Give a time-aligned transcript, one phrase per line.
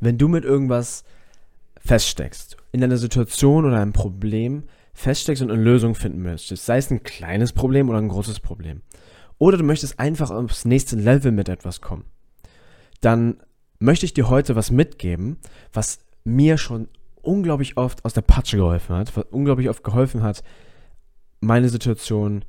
[0.00, 1.04] wenn du mit irgendwas
[1.78, 6.90] feststeckst, in einer Situation oder einem Problem feststeckst und eine Lösung finden möchtest, sei es
[6.90, 8.82] ein kleines Problem oder ein großes Problem,
[9.38, 12.04] oder du möchtest einfach aufs nächste Level mit etwas kommen,
[13.00, 13.40] dann
[13.78, 15.38] möchte ich dir heute was mitgeben,
[15.72, 16.88] was mir schon
[17.22, 20.42] unglaublich oft aus der Patsche geholfen hat, was unglaublich oft geholfen hat,
[21.40, 22.44] meine Situation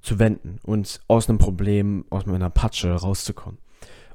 [0.00, 3.58] zu wenden und aus einem Problem, aus meiner Patsche rauszukommen.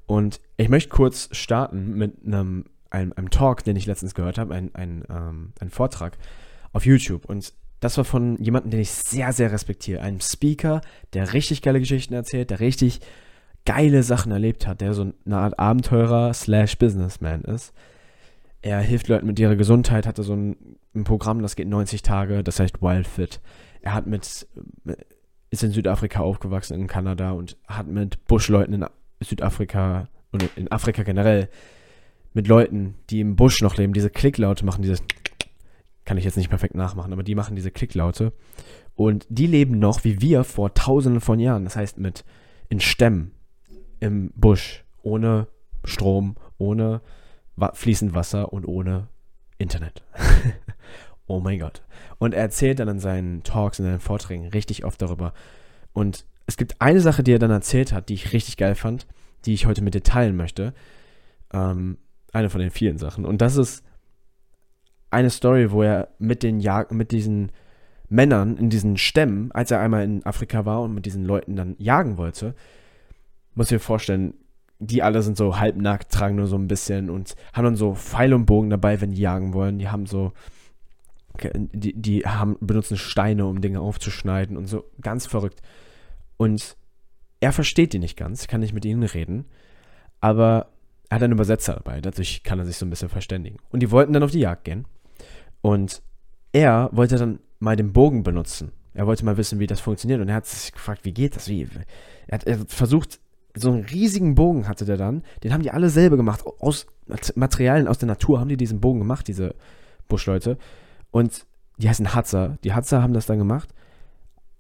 [0.06, 4.54] Und ich möchte kurz starten mit einem, einem, einem Talk, den ich letztens gehört habe,
[4.54, 6.18] ein, ein, ähm, ein Vortrag
[6.74, 7.26] auf YouTube.
[7.26, 10.02] Und das war von jemandem, den ich sehr, sehr respektiere.
[10.02, 10.82] Einem Speaker,
[11.14, 13.02] der richtig geile Geschichten erzählt, der richtig
[13.66, 17.74] geile Sachen erlebt hat, der so eine Art Abenteurer slash Businessman ist.
[18.62, 22.44] Er hilft Leuten mit ihrer Gesundheit, hatte so ein, ein Programm, das geht 90 Tage,
[22.44, 23.40] das heißt Wild Fit.
[23.82, 24.48] Er hat mit,
[25.50, 28.86] ist in Südafrika aufgewachsen, in Kanada und hat mit Buschleuten in
[29.22, 31.50] Südafrika und in Afrika generell
[32.34, 35.04] mit Leuten, die im Busch noch leben, diese Klicklaute machen, dieses
[36.06, 38.34] kann ich jetzt nicht perfekt nachmachen, aber die machen diese Klicklaute
[38.96, 42.26] und die leben noch wie wir vor tausenden von Jahren, das heißt mit
[42.70, 43.32] in Stämmen
[44.00, 45.48] im Busch, ohne
[45.84, 47.02] Strom, ohne
[47.74, 49.08] fließend Wasser und ohne
[49.58, 50.04] Internet.
[51.28, 51.84] oh mein Gott.
[52.18, 55.34] Und er erzählt dann in seinen Talks, in seinen Vorträgen richtig oft darüber.
[55.94, 59.08] Und es gibt eine Sache, die er dann erzählt hat, die ich richtig geil fand,
[59.46, 60.74] die ich heute mit dir teilen möchte.
[61.54, 61.98] Ähm,
[62.34, 63.24] eine von den vielen Sachen.
[63.24, 63.86] Und das ist
[65.12, 67.54] eine Story, wo er mit den Jag mit diesen
[68.10, 71.78] Männern in diesen Stämmen, als er einmal in Afrika war und mit diesen Leuten dann
[71.78, 72.54] jagen wollte,
[73.56, 74.34] muss ich mir vorstellen,
[74.78, 78.34] die alle sind so halbnackt, tragen nur so ein bisschen und haben dann so Pfeil
[78.34, 79.80] und Bogen dabei, wenn die jagen wollen.
[79.80, 80.34] Die haben so,
[81.54, 85.62] die, die haben, benutzen Steine, um Dinge aufzuschneiden und so ganz verrückt.
[86.38, 86.78] Und
[87.40, 89.46] er versteht die nicht ganz, kann nicht mit ihnen reden,
[90.20, 90.68] aber
[91.10, 93.58] er hat einen Übersetzer dabei, dadurch kann er sich so ein bisschen verständigen.
[93.70, 94.86] Und die wollten dann auf die Jagd gehen.
[95.62, 96.02] Und
[96.54, 98.72] er wollte dann mal den Bogen benutzen.
[98.94, 100.22] Er wollte mal wissen, wie das funktioniert.
[100.22, 101.48] Und er hat sich gefragt, wie geht das?
[101.48, 101.68] Wie?
[102.28, 103.20] Er hat, er hat versucht,
[103.56, 105.24] so einen riesigen Bogen hatte der dann.
[105.44, 106.44] Den haben die alle selber gemacht.
[106.60, 106.88] Aus
[107.36, 109.56] Materialien aus der Natur haben die diesen Bogen gemacht, diese
[110.08, 110.58] Buschleute.
[111.12, 111.46] Und
[111.78, 112.58] die heißen Hatzer.
[112.64, 113.74] Die Hatzer haben das dann gemacht.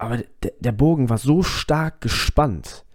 [0.02, 2.86] Aber der, der Bogen war so stark gespannt.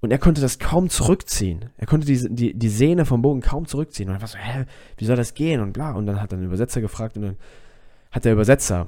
[0.00, 1.68] Und er konnte das kaum zurückziehen.
[1.76, 4.08] Er konnte die, die, die Sehne vom Bogen kaum zurückziehen.
[4.08, 4.64] Und er war so, hä,
[4.96, 5.60] wie soll das gehen?
[5.60, 5.92] Und bla.
[5.92, 7.36] Und dann hat er den Übersetzer gefragt und dann
[8.10, 8.86] hat der Übersetzer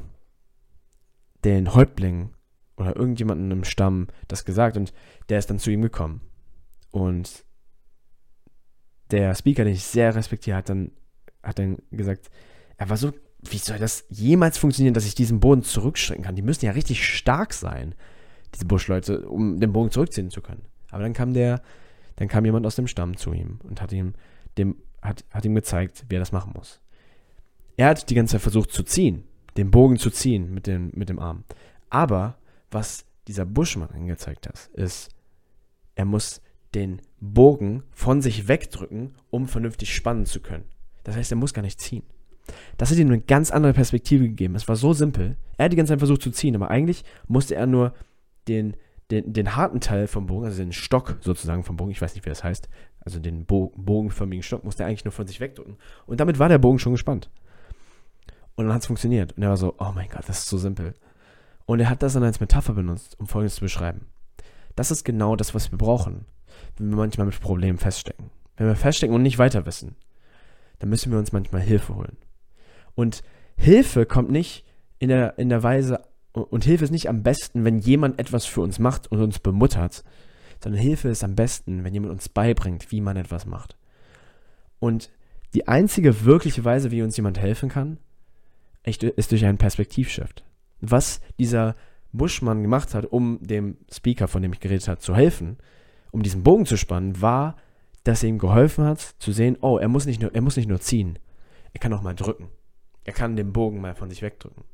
[1.45, 2.31] den Häuptling
[2.79, 4.95] oder irgendjemanden im Stamm das gesagt und
[5.29, 6.23] der ist dann zu ihm gekommen.
[6.91, 7.45] Und
[9.11, 10.91] der Speaker, den ich sehr respektiere, hat dann,
[11.43, 12.31] hat dann gesagt,
[12.79, 13.13] er war so,
[13.43, 16.37] wie soll das jemals funktionieren, dass ich diesen Boden zurückstrecken kann?
[16.37, 17.95] Die müssen ja richtig stark sein,
[18.55, 20.63] diese Buschleute, um den Bogen zurückziehen zu können.
[20.91, 21.63] Aber dann kam der,
[22.17, 24.15] dann kam jemand aus dem Stamm zu ihm und hat ihm,
[24.59, 26.81] dem, hat, hat ihm gezeigt, wie er das machen muss.
[27.77, 29.25] Er hat die ganze Zeit versucht zu ziehen,
[29.57, 31.45] den Bogen zu ziehen mit dem, mit dem Arm.
[31.91, 32.37] Aber
[32.71, 35.11] was dieser Buschmann angezeigt hat, ist,
[35.95, 36.41] er muss
[36.75, 40.65] den Bogen von sich wegdrücken, um vernünftig spannen zu können.
[41.05, 42.05] Das heißt, er muss gar nicht ziehen.
[42.79, 44.55] Das hat ihm eine ganz andere Perspektive gegeben.
[44.55, 45.37] Es war so simpel.
[45.57, 47.95] Er hat die ganze Zeit versucht zu ziehen, aber eigentlich musste er nur
[48.49, 48.77] den,
[49.11, 52.25] den, den harten Teil vom Bogen, also den Stock sozusagen vom Bogen, ich weiß nicht,
[52.25, 52.69] wie das heißt,
[53.01, 55.77] also den Bo bogenförmigen Stock, musste er eigentlich nur von sich wegdrücken.
[56.07, 57.31] Und damit war der Bogen schon gespannt.
[58.55, 59.33] Und dann hat es funktioniert.
[59.33, 60.95] Und er war so, oh mein Gott, das ist so simpel.
[61.65, 64.07] Und er hat das dann als Metapher benutzt, um Folgendes zu beschreiben.
[64.77, 66.27] Das ist genau das, was wir brauchen
[66.77, 68.31] wenn wir manchmal mit Problemen feststecken.
[68.57, 69.97] Wenn wir feststecken und nicht weiter wissen,
[70.79, 72.17] dann müssen wir uns manchmal Hilfe holen.
[72.95, 73.23] Und
[73.57, 74.65] Hilfe kommt nicht
[74.99, 78.61] in der, in der Weise, und Hilfe ist nicht am besten, wenn jemand etwas für
[78.61, 80.05] uns macht und uns bemuttert,
[80.63, 83.77] sondern Hilfe ist am besten, wenn jemand uns beibringt, wie man etwas macht.
[84.79, 85.11] Und
[85.55, 87.99] die einzige wirkliche Weise, wie uns jemand helfen kann,
[88.85, 90.45] ist durch einen Perspektivshift.
[90.81, 91.77] Was dieser
[92.13, 95.59] Buschmann gemacht hat, um dem Speaker, von dem ich geredet habe, zu helfen,
[96.11, 97.57] um diesen Bogen zu spannen, war,
[98.05, 100.69] dass er ihm geholfen hat, zu sehen, oh, er muss nicht nur, er muss nicht
[100.69, 101.19] nur ziehen,
[101.73, 102.49] er kann auch mal drücken.
[103.05, 104.65] Er kann den Bogen mal von sich wegdrücken.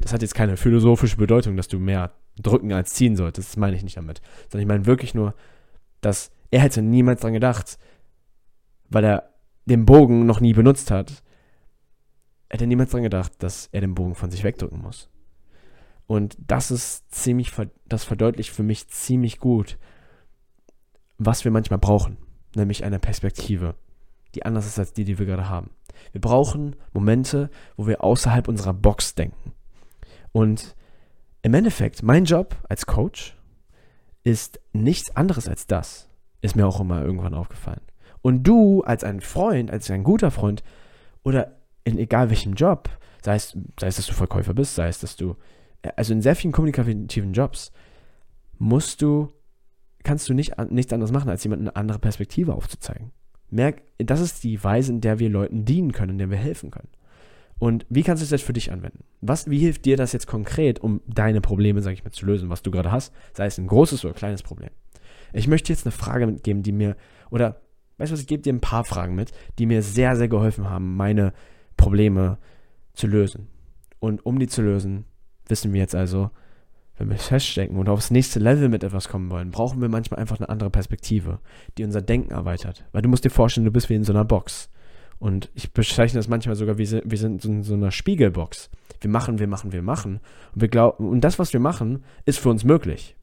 [0.00, 3.50] Das hat jetzt keine philosophische Bedeutung, dass du mehr drücken als ziehen solltest.
[3.50, 4.20] Das meine ich nicht damit.
[4.48, 5.34] Sondern ich meine wirklich nur,
[6.00, 7.78] dass er hätte niemals dran gedacht,
[8.88, 9.30] weil er
[9.64, 11.22] den Bogen noch nie benutzt hat,
[12.48, 15.08] hätte niemals dran gedacht, dass er den Bogen von sich wegdrücken muss.
[16.06, 17.52] Und das ist ziemlich,
[17.86, 19.76] das verdeutlicht für mich ziemlich gut,
[21.18, 22.16] was wir manchmal brauchen,
[22.54, 23.74] nämlich eine Perspektive,
[24.34, 25.70] die anders ist als die, die wir gerade haben.
[26.12, 29.52] Wir brauchen Momente, wo wir außerhalb unserer Box denken.
[30.32, 30.76] Und
[31.42, 33.36] im Endeffekt, mein Job als Coach
[34.22, 36.08] ist nichts anderes als das.
[36.42, 37.80] Ist mir auch immer irgendwann aufgefallen.
[38.22, 40.64] Und du als ein Freund, als ein guter Freund
[41.22, 42.90] oder in egal welchem Job,
[43.24, 45.36] sei es, sei es, dass du Verkäufer bist, sei es, dass du,
[45.82, 47.70] äh, also in sehr vielen kommunikativen Jobs,
[48.58, 49.32] musst du,
[50.02, 53.12] kannst du nicht, nichts anderes machen, als jemandem eine andere Perspektive aufzuzeigen.
[53.50, 56.70] Merk, das ist die Weise, in der wir Leuten dienen können, in der wir helfen
[56.70, 56.88] können.
[57.58, 59.04] Und wie kannst du das jetzt für dich anwenden?
[59.20, 62.50] Was, wie hilft dir das jetzt konkret, um deine Probleme, sag ich mal, zu lösen,
[62.50, 64.70] was du gerade hast, sei es ein großes oder kleines Problem?
[65.32, 66.96] Ich möchte jetzt eine Frage mitgeben, die mir,
[67.30, 67.60] oder,
[67.96, 70.68] weißt du was, ich gebe dir ein paar Fragen mit, die mir sehr, sehr geholfen
[70.68, 71.32] haben, meine
[71.76, 72.38] Probleme
[72.92, 73.48] zu lösen.
[74.00, 75.04] Und um die zu lösen,
[75.48, 76.30] wissen wir jetzt also,
[76.96, 80.38] wenn wir feststecken und aufs nächste Level mit etwas kommen wollen, brauchen wir manchmal einfach
[80.38, 81.40] eine andere Perspektive,
[81.76, 82.84] die unser Denken erweitert.
[82.92, 84.70] Weil du musst dir vorstellen, du bist wie in so einer Box.
[85.18, 88.70] Und ich bezeichne das manchmal sogar wie wir sind in so einer Spiegelbox.
[89.00, 90.20] Wir machen, wir machen, wir machen.
[90.54, 93.16] Und, wir glauben, und das, was wir machen, ist für uns möglich.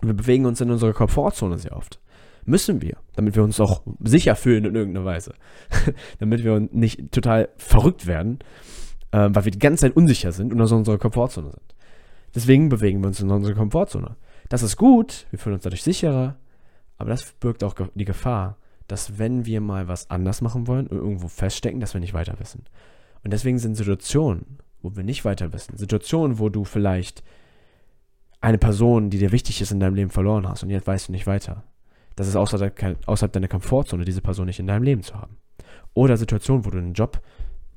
[0.00, 2.00] Und wir bewegen uns in unserer Komfortzone sehr oft.
[2.44, 5.34] Müssen wir, damit wir uns auch sicher fühlen in irgendeiner Weise.
[6.18, 8.38] damit wir nicht total verrückt werden,
[9.12, 11.74] äh, weil wir die ganze Zeit unsicher sind und aus unserer Komfortzone sind.
[12.34, 14.16] Deswegen bewegen wir uns in unserer Komfortzone.
[14.48, 16.36] Das ist gut, wir fühlen uns dadurch sicherer,
[16.96, 18.56] aber das birgt auch die Gefahr,
[18.86, 22.38] dass wenn wir mal was anders machen wollen und irgendwo feststecken, dass wir nicht weiter
[22.38, 22.64] wissen.
[23.22, 27.22] Und deswegen sind Situationen, wo wir nicht weiter wissen, Situationen, wo du vielleicht
[28.40, 31.12] eine Person, die dir wichtig ist in deinem Leben verloren hast und jetzt weißt du
[31.12, 31.62] nicht weiter.
[32.16, 35.36] Das ist außerhalb, außerhalb deiner Komfortzone, diese Person nicht in deinem Leben zu haben.
[35.94, 37.20] Oder Situationen, wo du einen Job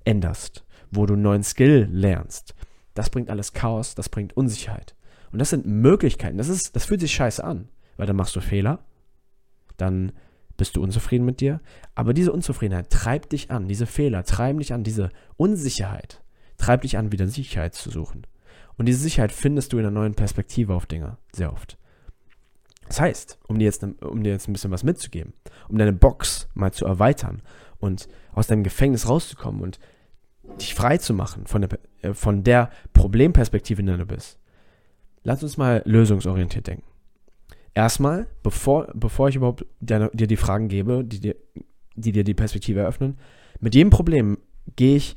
[0.06, 2.56] änderst, wo du einen neuen Skill lernst.
[2.94, 4.96] Das bringt alles Chaos, das bringt Unsicherheit.
[5.32, 6.38] Und das sind Möglichkeiten.
[6.38, 8.80] Das, ist, das fühlt sich scheiße an, weil dann machst du Fehler,
[9.78, 10.12] dann
[10.58, 11.60] bist du unzufrieden mit dir.
[11.96, 16.22] Aber diese Unzufriedenheit treibt dich an, diese Fehler treiben dich an, diese Unsicherheit
[16.58, 18.26] treibt dich an, wieder Sicherheit zu suchen.
[18.78, 21.78] Und diese Sicherheit findest du in einer neuen Perspektive auf Dinge, sehr oft.
[22.88, 25.34] Das heißt, um dir, jetzt, um dir jetzt ein bisschen was mitzugeben,
[25.68, 27.42] um deine Box mal zu erweitern
[27.80, 29.80] und aus deinem Gefängnis rauszukommen und
[30.60, 34.40] dich frei zu machen von der, äh, von der Problemperspektive, in der du bist,
[35.24, 36.84] lass uns mal lösungsorientiert denken.
[37.74, 41.36] Erstmal, bevor, bevor ich überhaupt dir, dir die Fragen gebe, die dir,
[41.96, 43.18] die dir die Perspektive eröffnen,
[43.60, 44.38] mit jedem Problem
[44.76, 45.16] gehe ich,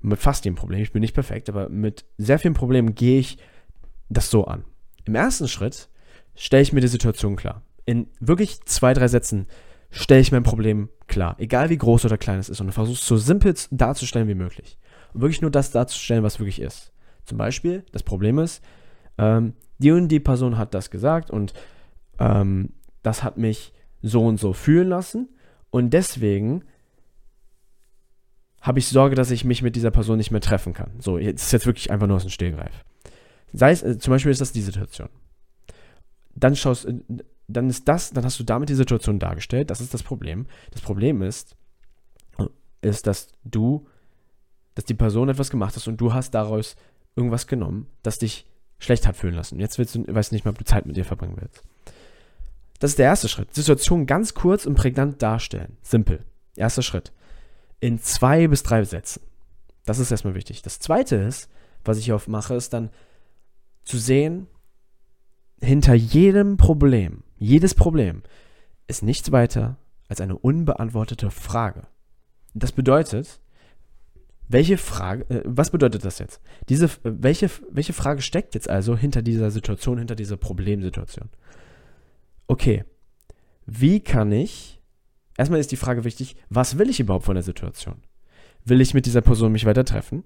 [0.00, 3.38] mit fast jedem Problem, ich bin nicht perfekt, aber mit sehr vielen Problemen gehe ich
[4.08, 4.64] das so an.
[5.04, 5.88] Im ersten Schritt
[6.34, 7.62] stelle ich mir die Situation klar.
[7.84, 9.46] In wirklich zwei, drei Sätzen
[9.90, 13.06] stelle ich mein Problem klar, egal wie groß oder klein es ist, und versuche es
[13.06, 14.78] so simpel darzustellen wie möglich.
[15.12, 16.92] Und wirklich nur das darzustellen, was wirklich ist.
[17.24, 18.62] Zum Beispiel, das Problem ist,
[19.18, 21.52] ähm, die und die Person hat das gesagt und
[22.18, 22.70] ähm,
[23.02, 23.72] das hat mich
[24.02, 25.28] so und so fühlen lassen
[25.70, 26.64] und deswegen
[28.60, 30.90] habe ich Sorge, dass ich mich mit dieser Person nicht mehr treffen kann.
[30.98, 32.84] So, jetzt ist jetzt wirklich einfach nur aus dem Stillgreif.
[33.52, 35.08] Sei es, äh, zum Beispiel ist das die Situation.
[36.34, 36.94] Dann schaust, äh,
[37.52, 39.70] dann ist das, dann hast du damit die Situation dargestellt.
[39.70, 40.46] Das ist das Problem.
[40.70, 41.56] Das Problem ist,
[42.82, 43.86] ist, dass du,
[44.74, 46.76] dass die Person etwas gemacht hat und du hast daraus
[47.16, 48.46] irgendwas genommen, das dich
[48.78, 49.60] schlecht hat fühlen lassen.
[49.60, 51.62] Jetzt willst du, weißt du nicht mehr, ob du Zeit mit dir verbringen willst.
[52.78, 53.54] Das ist der erste Schritt.
[53.54, 55.76] Situation ganz kurz und prägnant darstellen.
[55.82, 56.24] Simpel.
[56.56, 57.12] Erster Schritt.
[57.78, 59.22] In zwei bis drei Sätzen.
[59.84, 60.62] Das ist erstmal wichtig.
[60.62, 61.50] Das zweite ist,
[61.84, 62.90] was ich oft mache, ist dann
[63.84, 64.46] zu sehen,
[65.60, 68.22] hinter jedem Problem, jedes Problem
[68.86, 69.76] ist nichts weiter
[70.08, 71.88] als eine unbeantwortete Frage.
[72.54, 73.40] Das bedeutet,
[74.48, 76.40] welche Frage, äh, was bedeutet das jetzt?
[76.68, 81.28] Diese, welche, welche Frage steckt jetzt also hinter dieser Situation, hinter dieser Problemsituation?
[82.50, 82.84] okay,
[83.64, 84.82] wie kann ich,
[85.38, 88.02] erstmal ist die Frage wichtig, was will ich überhaupt von der Situation?
[88.64, 90.24] Will ich mit dieser Person mich weiter treffen?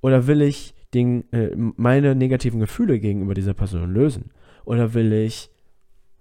[0.00, 4.30] Oder will ich den, äh, meine negativen Gefühle gegenüber dieser Person lösen?
[4.64, 5.50] Oder will ich,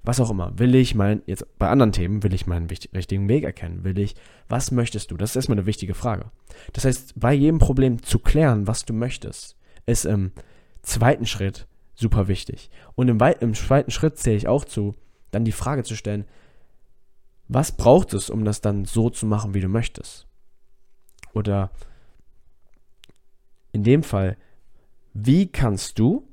[0.08, 3.44] was auch immer, will ich mein, jetzt bei anderen Themen, will ich meinen richtigen Weg
[3.44, 3.84] erkennen?
[3.84, 4.16] Will ich,
[4.48, 5.18] was möchtest du?
[5.18, 6.32] Das ist erstmal eine wichtige Frage.
[6.72, 10.32] Das heißt, bei jedem Problem zu klären, was du möchtest, ist im
[10.82, 12.70] zweiten Schritt super wichtig.
[12.96, 14.96] Und im, im zweiten Schritt zähle ich auch zu,
[15.32, 16.24] dann die Frage zu stellen,
[17.50, 20.26] was braucht es, um das dann so zu machen, wie du möchtest?
[21.34, 21.70] Oder
[23.74, 24.38] in dem Fall,
[25.14, 26.30] wie kannst du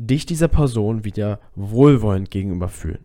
[0.00, 3.04] dich dieser Person wieder wohlwollend gegenüber fühlen?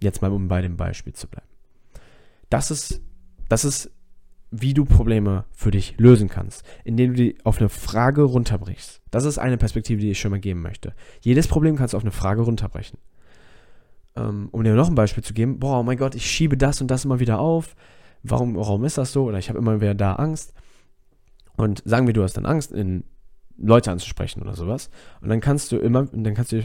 [0.00, 1.46] Jetzt mal, um bei dem Beispiel zu bleiben.
[2.50, 3.00] Das ist,
[3.48, 3.90] das ist,
[4.50, 9.00] wie du Probleme für dich lösen kannst, indem du die auf eine Frage runterbrichst.
[9.10, 10.94] Das ist eine Perspektive, die ich schon mal geben möchte.
[11.20, 12.98] Jedes Problem kannst du auf eine Frage runterbrechen
[14.16, 16.80] ähm, um dir noch ein Beispiel zu geben, boah, oh mein Gott, ich schiebe das
[16.80, 17.76] und das immer wieder auf.
[18.22, 19.24] Warum, warum ist das so?
[19.24, 20.54] Oder ich habe immer wieder da Angst.
[21.56, 23.04] Und sagen wir, du hast dann Angst, in
[23.58, 24.90] Leute anzusprechen oder sowas.
[25.20, 26.62] Und dann kannst du immer, dann kannst du,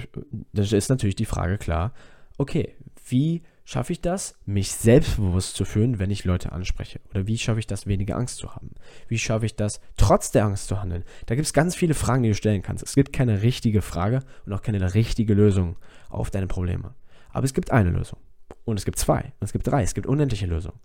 [0.54, 1.94] dann ist natürlich die Frage klar,
[2.38, 2.76] okay,
[3.08, 7.00] wie schaffe ich das, mich selbstbewusst zu fühlen, wenn ich Leute anspreche?
[7.12, 8.72] Oder wie schaffe ich das, weniger Angst zu haben?
[9.08, 11.04] Wie schaffe ich das, trotz der Angst zu handeln?
[11.28, 12.84] Da gibt es ganz viele Fragen, die du stellen kannst.
[12.84, 15.78] Es gibt keine richtige Frage und auch keine richtige Lösung
[16.10, 16.96] auf deine Probleme.
[17.30, 18.20] Aber es gibt eine Lösung.
[18.66, 19.22] Und es gibt zwei.
[19.22, 19.84] Und es gibt drei.
[19.84, 20.80] Es gibt unendliche Lösungen.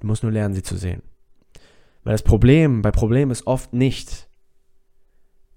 [0.00, 1.02] Du musst nur lernen, sie zu sehen.
[2.04, 4.27] Weil das Problem bei Problemen ist oft nicht,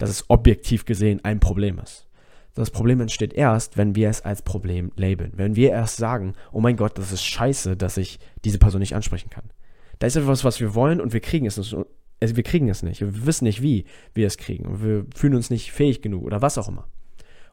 [0.01, 2.08] dass es objektiv gesehen ein Problem ist.
[2.55, 5.31] Das Problem entsteht erst, wenn wir es als Problem labeln.
[5.36, 8.96] Wenn wir erst sagen, oh mein Gott, das ist scheiße, dass ich diese Person nicht
[8.96, 9.51] ansprechen kann.
[10.00, 11.75] Da ist etwas, was wir wollen und wir kriegen es nicht.
[12.20, 13.01] Also wir kriegen es nicht.
[13.01, 14.65] Wir wissen nicht, wie wir es kriegen.
[14.65, 16.88] Und wir fühlen uns nicht fähig genug oder was auch immer.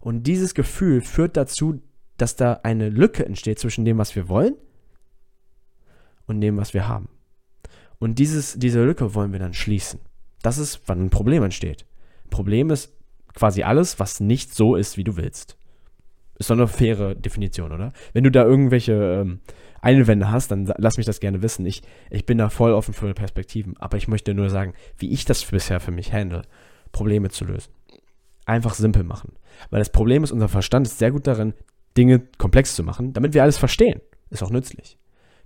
[0.01, 1.83] Und dieses Gefühl führt dazu,
[2.17, 4.55] dass da eine Lücke entsteht zwischen dem, was wir wollen
[6.27, 7.11] und dem, was wir haben.
[7.99, 10.01] Und dieses, diese Lücke wollen wir dann schließen.
[10.41, 11.85] Das ist, wann ein Problem entsteht.
[12.29, 12.93] Problem ist
[13.35, 15.57] quasi alles, was nicht so ist, wie du willst.
[16.39, 17.93] Ist doch eine faire Definition, oder?
[18.13, 19.41] Wenn du da irgendwelche ähm,
[19.81, 21.67] Einwände hast, dann lass mich das gerne wissen.
[21.67, 25.25] Ich, ich bin da voll offen für Perspektiven, aber ich möchte nur sagen, wie ich
[25.25, 26.43] das bisher für mich handle,
[26.93, 27.73] Probleme zu lösen.
[28.47, 29.33] Einfach simpel machen.
[29.71, 31.55] Weil das Problem ist, unser Verstand ist sehr gut darin,
[31.97, 34.01] Dinge komplex zu machen, damit wir alles verstehen.
[34.31, 34.97] Ist auch nützlich.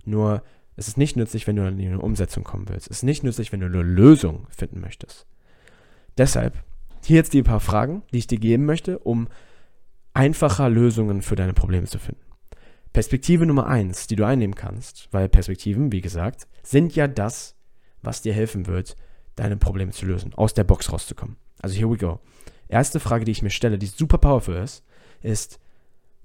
[0.05, 0.43] Nur,
[0.75, 2.89] es ist nicht nützlich, wenn du in eine Umsetzung kommen willst.
[2.89, 5.25] Es ist nicht nützlich, wenn du eine Lösung finden möchtest.
[6.17, 6.63] Deshalb
[7.05, 9.27] hier jetzt die paar Fragen, die ich dir geben möchte, um
[10.13, 12.21] einfacher Lösungen für deine Probleme zu finden.
[12.93, 17.55] Perspektive Nummer eins, die du einnehmen kannst, weil Perspektiven, wie gesagt, sind ja das,
[18.03, 18.95] was dir helfen wird,
[19.35, 21.37] deine Probleme zu lösen, aus der Box rauszukommen.
[21.61, 22.19] Also here we go.
[22.67, 24.83] Erste Frage, die ich mir stelle, die super powerful ist,
[25.21, 25.59] ist,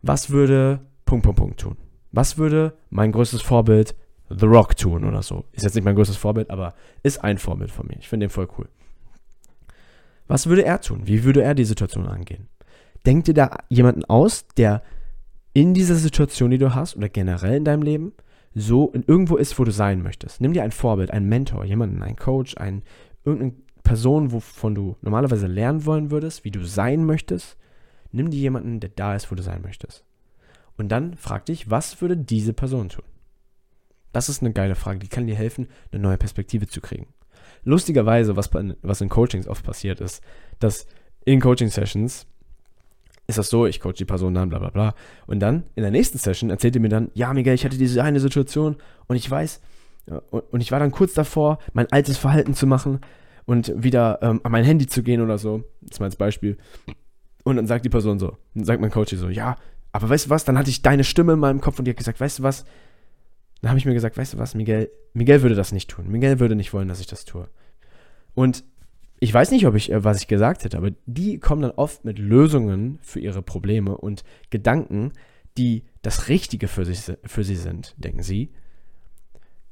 [0.03, 1.77] was würde Punkt, Punkt, Punkt tun?
[2.13, 3.95] Was würde mein größtes Vorbild
[4.29, 5.45] The Rock tun oder so?
[5.53, 7.97] Ist jetzt nicht mein größtes Vorbild, aber ist ein Vorbild von mir.
[7.99, 8.69] Ich finde den voll cool.
[10.29, 11.07] Was würde er tun?
[11.07, 12.49] Wie würde er die Situation angehen?
[13.07, 14.83] Denk dir da jemanden aus, der
[15.55, 18.13] in dieser Situation, die du hast, oder generell in deinem Leben,
[18.55, 20.41] so irgendwo ist, wo du sein möchtest.
[20.41, 22.83] Nimm dir ein Vorbild, einen Mentor, jemanden, einen Coach, einen,
[23.25, 27.57] irgendeine Person, wovon du normalerweise lernen wollen würdest, wie du sein möchtest.
[28.13, 30.05] Nimm dir jemanden, der da ist, wo du sein möchtest.
[30.77, 33.05] Und dann frag dich, was würde diese Person tun?
[34.13, 37.07] Das ist eine geile Frage, die kann dir helfen, eine neue Perspektive zu kriegen
[37.65, 38.51] lustigerweise, was,
[38.83, 40.23] was in Coachings oft passiert ist,
[40.59, 40.87] dass
[41.25, 42.27] in Coaching-Sessions
[43.29, 44.95] ist das so, ich coach die Person dann, bla bla bla.
[45.27, 48.03] Und dann in der nächsten Session erzählt ihr mir dann, ja, Miguel, ich hatte diese
[48.03, 49.61] eine Situation und ich weiß,
[50.31, 53.01] und ich war dann kurz davor, mein altes Verhalten zu machen
[53.45, 55.65] und wieder ähm, an mein Handy zu gehen oder so.
[55.83, 56.57] Das ist mal als Beispiel.
[57.45, 59.57] Und dann sagt die Person so, dann sagt mein Coach so, ja,
[59.93, 61.99] aber weißt du was, dann hatte ich deine Stimme in meinem Kopf und die hat
[61.99, 62.65] gesagt, weißt du was,
[63.61, 66.09] dann habe ich mir gesagt, weißt du was, Miguel, Miguel würde das nicht tun.
[66.09, 67.49] Miguel würde nicht wollen, dass ich das tue.
[68.35, 68.65] Und
[69.21, 72.05] ich weiß nicht, ob ich, äh, was ich gesagt hätte, aber die kommen dann oft
[72.05, 75.13] mit Lösungen für ihre Probleme und Gedanken,
[75.57, 78.53] die das Richtige für, sich, für sie sind, denken sie,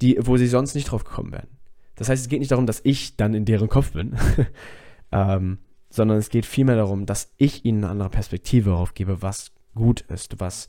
[0.03, 1.49] die, wo sie sonst nicht drauf gekommen wären.
[1.95, 4.17] Das heißt, es geht nicht darum, dass ich dann in deren Kopf bin,
[5.13, 9.53] ähm, sondern es geht vielmehr darum, dass ich ihnen eine andere Perspektive darauf gebe, was
[9.75, 10.67] gut ist, was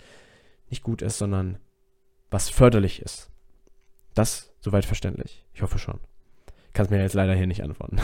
[0.69, 1.57] nicht gut ist, sondern
[2.29, 3.29] was förderlich ist.
[4.13, 5.45] Das soweit verständlich.
[5.53, 5.99] Ich hoffe schon.
[6.73, 7.99] Kannst mir jetzt leider hier nicht antworten.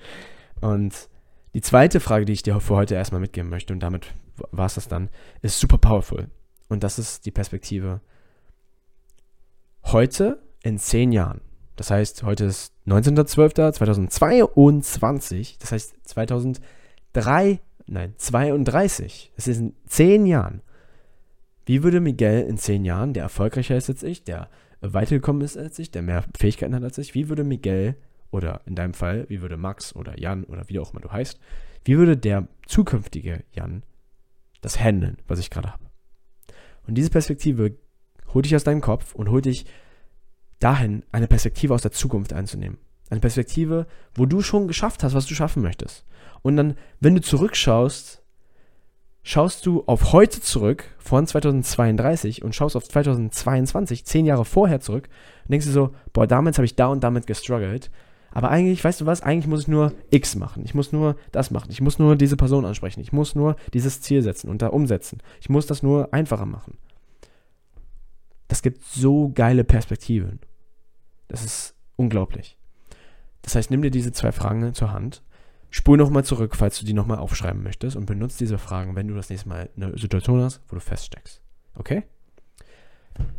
[0.60, 1.08] und
[1.54, 4.12] die zweite Frage, die ich dir für heute erstmal mitgeben möchte, und damit
[4.50, 5.08] war es das dann,
[5.42, 6.28] ist super powerful.
[6.68, 8.00] Und das ist die Perspektive
[9.84, 11.42] heute in zehn Jahren.
[11.76, 15.56] Das heißt, heute ist 19.12.2022.
[15.58, 19.32] Das heißt 2003, nein, 32.
[19.36, 20.62] Es ist in zehn Jahren.
[21.64, 24.48] Wie würde Miguel in zehn Jahren, der erfolgreicher ist als ich, der
[24.80, 27.96] weitergekommen ist als ich, der mehr Fähigkeiten hat als ich, wie würde Miguel
[28.30, 31.38] oder in deinem Fall, wie würde Max oder Jan oder wie auch immer du heißt,
[31.84, 33.84] wie würde der zukünftige Jan
[34.60, 35.84] das handeln, was ich gerade habe?
[36.86, 37.76] Und diese Perspektive
[38.34, 39.66] holt dich aus deinem Kopf und holt dich
[40.58, 42.78] dahin, eine Perspektive aus der Zukunft einzunehmen.
[43.10, 46.06] Eine Perspektive, wo du schon geschafft hast, was du schaffen möchtest.
[46.40, 48.21] Und dann, wenn du zurückschaust,
[49.22, 55.08] schaust du auf heute zurück, von 2032, und schaust auf 2022, zehn Jahre vorher zurück,
[55.44, 57.90] und denkst du so, boah, damals habe ich da und damit gestruggelt.
[58.30, 60.64] Aber eigentlich, weißt du was, eigentlich muss ich nur X machen.
[60.64, 61.70] Ich muss nur das machen.
[61.70, 63.00] Ich muss nur diese Person ansprechen.
[63.00, 65.18] Ich muss nur dieses Ziel setzen und da umsetzen.
[65.40, 66.78] Ich muss das nur einfacher machen.
[68.48, 70.40] Das gibt so geile Perspektiven.
[71.28, 72.56] Das ist unglaublich.
[73.42, 75.22] Das heißt, nimm dir diese zwei Fragen zur Hand
[75.74, 79.14] Spul nochmal zurück, falls du die nochmal aufschreiben möchtest und benutze diese Fragen, wenn du
[79.14, 81.40] das nächste Mal eine Situation hast, wo du feststeckst.
[81.74, 82.02] Okay?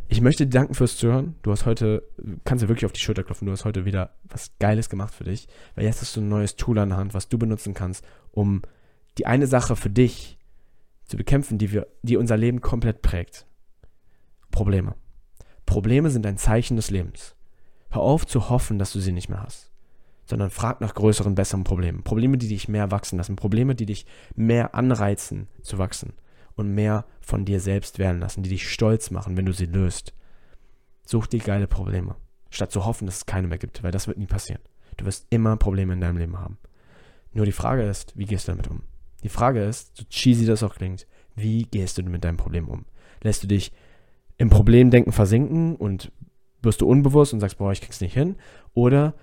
[0.08, 1.36] Ich möchte dir danken fürs Zuhören.
[1.42, 2.02] Du hast heute,
[2.44, 5.22] kannst dir wirklich auf die Schulter klopfen, du hast heute wieder was Geiles gemacht für
[5.22, 8.04] dich, weil jetzt hast du ein neues Tool an der Hand, was du benutzen kannst,
[8.32, 8.62] um
[9.16, 10.36] die eine Sache für dich
[11.04, 13.46] zu bekämpfen, die, wir, die unser Leben komplett prägt.
[14.50, 14.96] Probleme.
[15.66, 17.36] Probleme sind ein Zeichen des Lebens.
[17.90, 19.70] Hör auf zu hoffen, dass du sie nicht mehr hast,
[20.26, 22.02] sondern frag nach größeren, besseren Problemen.
[22.02, 23.36] Probleme, die dich mehr wachsen lassen.
[23.36, 26.14] Probleme, die dich mehr anreizen zu wachsen
[26.56, 30.14] und mehr von dir selbst werden lassen, die dich stolz machen, wenn du sie löst.
[31.04, 32.16] Such dir geile Probleme,
[32.50, 34.62] statt zu hoffen, dass es keine mehr gibt, weil das wird nie passieren.
[34.96, 36.58] Du wirst immer Probleme in deinem Leben haben.
[37.32, 38.82] Nur die Frage ist, wie gehst du damit um?
[39.22, 42.84] Die Frage ist, so cheesy das auch klingt, wie gehst du mit deinem Problem um?
[43.22, 43.72] Lässt du dich
[44.36, 46.12] im Problemdenken versinken und
[46.62, 48.36] wirst du unbewusst und sagst, boah, ich krieg's nicht hin?
[48.72, 49.14] Oder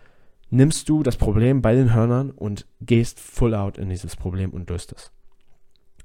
[0.52, 4.70] nimmst du das Problem bei den Hörnern und gehst full out in dieses Problem und
[4.70, 5.12] löst es?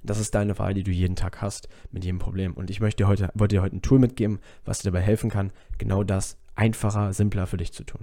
[0.03, 2.55] Das ist deine Wahl, die du jeden Tag hast mit jedem Problem.
[2.55, 5.31] Und ich möchte dir heute, wollte dir heute ein Tool mitgeben, was dir dabei helfen
[5.31, 8.03] kann, genau das einfacher, simpler für dich zu tun.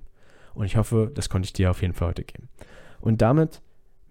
[0.54, 2.50] Und ich hoffe, das konnte ich dir auf jeden Fall heute geben.
[3.00, 3.62] Und damit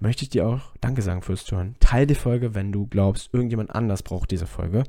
[0.00, 1.76] möchte ich dir auch Danke sagen fürs Zuhören.
[1.80, 4.84] Teil die Folge, wenn du glaubst, irgendjemand anders braucht diese Folge.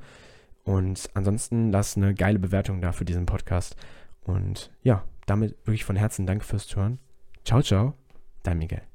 [0.64, 3.76] Und ansonsten lass eine geile Bewertung da für diesen Podcast.
[4.24, 7.00] Und ja, damit wirklich von Herzen Danke fürs Zuhören.
[7.44, 7.94] Ciao, ciao,
[8.44, 8.93] dein Miguel.